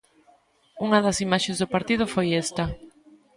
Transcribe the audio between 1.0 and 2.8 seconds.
das imaxes do partido foi esta.